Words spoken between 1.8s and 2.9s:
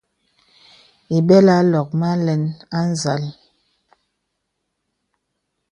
mə alɛn â